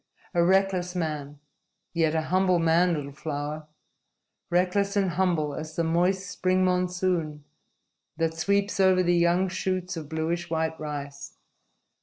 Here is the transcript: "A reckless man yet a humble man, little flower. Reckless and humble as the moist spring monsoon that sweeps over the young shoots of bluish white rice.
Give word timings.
"A 0.33 0.43
reckless 0.43 0.95
man 0.95 1.37
yet 1.93 2.15
a 2.15 2.23
humble 2.23 2.57
man, 2.57 2.95
little 2.95 3.11
flower. 3.11 3.67
Reckless 4.49 4.95
and 4.95 5.11
humble 5.11 5.53
as 5.53 5.75
the 5.75 5.83
moist 5.83 6.27
spring 6.27 6.65
monsoon 6.65 7.43
that 8.17 8.33
sweeps 8.33 8.79
over 8.79 9.03
the 9.03 9.13
young 9.15 9.47
shoots 9.47 9.95
of 9.95 10.09
bluish 10.09 10.49
white 10.49 10.73
rice. 10.79 11.37